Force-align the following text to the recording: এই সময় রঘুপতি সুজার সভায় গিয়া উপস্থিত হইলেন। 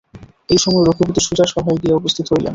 এই 0.49 0.59
সময় 0.63 0.83
রঘুপতি 0.85 1.21
সুজার 1.23 1.49
সভায় 1.53 1.79
গিয়া 1.81 1.95
উপস্থিত 1.95 2.25
হইলেন। 2.31 2.49